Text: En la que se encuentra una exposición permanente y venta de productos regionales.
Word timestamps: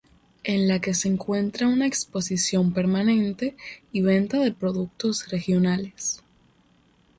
En 0.43 0.67
la 0.67 0.81
que 0.81 0.95
se 0.95 1.07
encuentra 1.07 1.67
una 1.67 1.85
exposición 1.85 2.73
permanente 2.73 3.55
y 3.91 4.01
venta 4.01 4.39
de 4.39 4.51
productos 4.51 5.27
regionales. 5.29 6.23